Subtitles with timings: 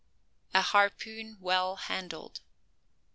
[0.55, 2.39] A HARPOON WELL HANDLED.